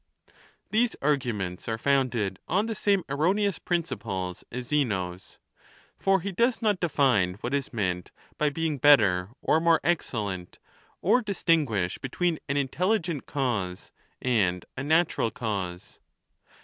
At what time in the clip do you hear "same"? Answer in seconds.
2.73-3.03